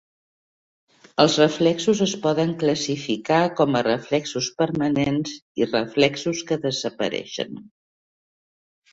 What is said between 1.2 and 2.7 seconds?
Els reflexos es poden